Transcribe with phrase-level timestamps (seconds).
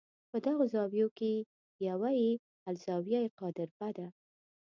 [0.29, 1.33] په دغو زاویو کې
[1.89, 2.31] یوه یې
[2.69, 4.07] الزاویة القادربه ده.